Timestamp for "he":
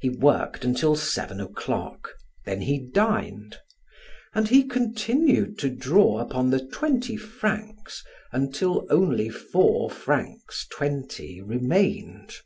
0.00-0.08, 2.62-2.78, 4.48-4.62